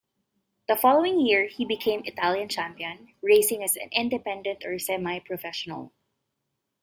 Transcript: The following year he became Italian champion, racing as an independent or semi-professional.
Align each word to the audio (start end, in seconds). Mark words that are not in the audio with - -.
The 0.67 0.75
following 0.75 1.23
year 1.23 1.45
he 1.45 1.63
became 1.63 2.01
Italian 2.05 2.49
champion, 2.49 3.13
racing 3.21 3.61
as 3.61 3.75
an 3.75 3.89
independent 3.91 4.65
or 4.65 4.79
semi-professional. 4.79 5.93